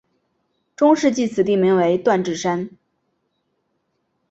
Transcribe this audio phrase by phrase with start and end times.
[0.75, 2.71] 中世纪此地名为锻冶山。